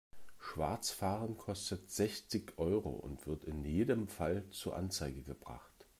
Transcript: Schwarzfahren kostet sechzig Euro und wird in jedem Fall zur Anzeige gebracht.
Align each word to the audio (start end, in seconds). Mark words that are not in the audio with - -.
Schwarzfahren 0.39 1.37
kostet 1.37 1.91
sechzig 1.91 2.53
Euro 2.57 2.89
und 2.89 3.27
wird 3.27 3.43
in 3.43 3.63
jedem 3.63 4.07
Fall 4.07 4.47
zur 4.49 4.75
Anzeige 4.75 5.21
gebracht. 5.21 5.85